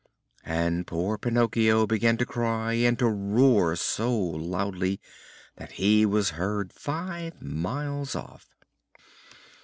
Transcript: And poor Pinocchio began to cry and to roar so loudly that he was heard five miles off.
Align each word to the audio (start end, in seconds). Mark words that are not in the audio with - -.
And 0.47 0.87
poor 0.87 1.19
Pinocchio 1.19 1.85
began 1.85 2.17
to 2.17 2.25
cry 2.25 2.73
and 2.73 2.97
to 2.97 3.07
roar 3.07 3.75
so 3.75 4.09
loudly 4.17 4.99
that 5.57 5.73
he 5.73 6.07
was 6.07 6.31
heard 6.31 6.73
five 6.73 7.39
miles 7.39 8.15
off. 8.15 8.49